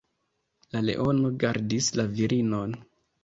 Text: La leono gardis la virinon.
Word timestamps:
La 0.75 0.81
leono 0.85 1.29
gardis 1.45 1.91
la 2.01 2.07
virinon. 2.17 2.73